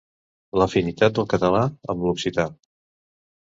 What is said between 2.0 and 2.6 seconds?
l'occità.